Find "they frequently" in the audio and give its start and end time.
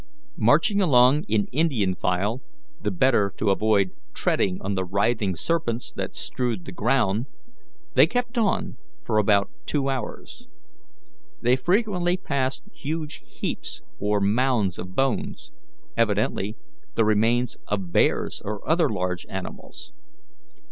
11.43-12.17